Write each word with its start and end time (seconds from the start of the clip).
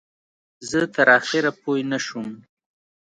زه 0.69 0.79
تر 0.95 1.07
آخره 1.19 1.51
پوی 1.61 1.81
نه 1.91 1.99
شوم. 2.05 2.29